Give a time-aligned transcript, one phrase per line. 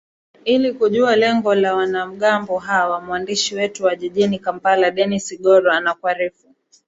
[0.45, 6.47] ili kujua lengo la wanamgambo hawa mwandishi wetu wa jijini kampala dennis sigoro anakuarifu